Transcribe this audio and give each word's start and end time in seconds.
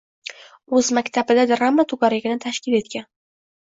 O‘z 0.79 0.89
maktabida 0.99 1.45
drama 1.53 1.87
to‘garagini 1.95 2.43
tashkil 2.51 2.83
etgan 2.85 3.13